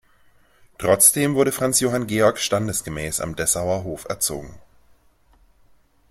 Trotzdem 0.79 1.35
wurde 1.35 1.51
Franz 1.51 1.79
Johann 1.79 2.07
Georg 2.07 2.39
standesgemäß 2.39 3.21
am 3.21 3.35
Dessauer 3.35 3.83
Hof 3.83 4.05
erzogen. 4.09 4.55